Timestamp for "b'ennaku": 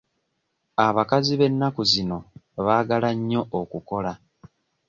1.39-1.81